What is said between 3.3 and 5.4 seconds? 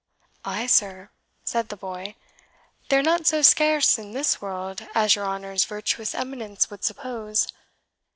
scarce in this world as your